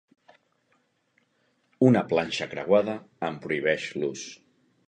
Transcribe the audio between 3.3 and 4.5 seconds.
en prohibeix l'ús.